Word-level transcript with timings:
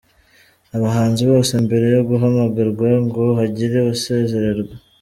Abahanzi 0.77 1.21
bose 1.31 1.53
mbere 1.65 1.85
yo 1.95 2.01
guhamagarwa 2.09 2.87
ngo 3.05 3.23
hagire 3.39 3.73
abasezererwa. 3.79 4.73